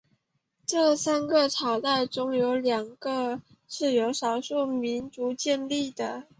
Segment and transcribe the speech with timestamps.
[0.65, 6.23] 这三个朝代中有两个是由少数民族建立的。